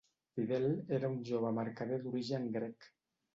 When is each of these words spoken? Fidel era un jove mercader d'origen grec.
Fidel 0.37 0.63
era 0.99 1.11
un 1.15 1.19
jove 1.31 1.51
mercader 1.59 2.01
d'origen 2.07 2.49
grec. 2.57 2.89